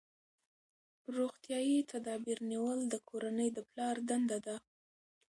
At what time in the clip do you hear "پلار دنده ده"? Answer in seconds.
3.69-4.55